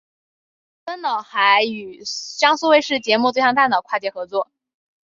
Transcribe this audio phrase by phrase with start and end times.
[0.03, 2.01] 此外端脑还与
[2.39, 4.49] 江苏卫视节目最强大脑跨界合作。